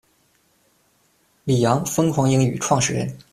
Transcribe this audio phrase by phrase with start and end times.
[1.43, 3.15] 李阳：疯狂英语创始人。